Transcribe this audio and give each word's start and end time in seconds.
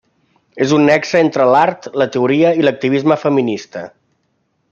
És 0.65 0.71
un 0.77 0.87
nexe 0.89 1.19
entre 1.25 1.45
l'art, 1.55 1.85
la 2.03 2.07
teoria 2.17 2.55
i 2.63 2.67
l'activisme 2.69 3.19
feminista. 3.27 3.85